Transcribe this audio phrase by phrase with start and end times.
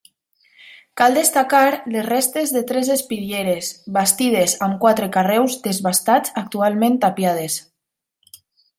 [1.01, 1.65] Cal destacar,
[1.95, 3.69] les restes de tres espitlleres,
[3.99, 7.63] bastides amb quatre carreus desbastats, actualment tapiades.